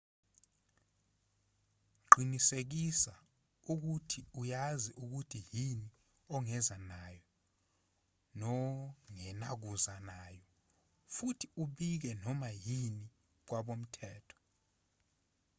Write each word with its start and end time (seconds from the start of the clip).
qinisekisa 2.11 3.13
ukuthi 3.73 4.19
uyazi 4.41 4.89
ukuthi 5.03 5.39
yini 5.53 5.89
ongeza 6.35 6.75
nayo 6.89 7.23
nongenakuza 8.39 9.95
nayo 10.09 10.43
futhi 11.15 11.45
ubike 11.63 12.11
noma 12.23 12.49
yini 12.65 13.05
kwabomthetho 13.47 14.37